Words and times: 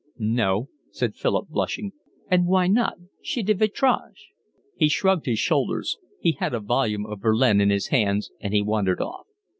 "No," 0.17 0.69
said 0.89 1.13
Philip, 1.13 1.49
blushing. 1.49 1.91
"And 2.27 2.47
why 2.47 2.65
not? 2.65 2.97
C'est 3.21 3.43
de 3.43 3.53
votre 3.53 3.85
age." 3.85 4.29
He 4.75 4.89
shrugged 4.89 5.27
his 5.27 5.37
shoulders. 5.37 5.99
He 6.19 6.31
had 6.31 6.55
a 6.55 6.59
volume 6.59 7.05
of 7.05 7.21
Verlaine 7.21 7.61
in 7.61 7.69
his 7.69 7.89
hands, 7.89 8.31
and 8.39 8.51
he 8.51 8.63
wandered 8.63 8.99
off. 8.99 9.27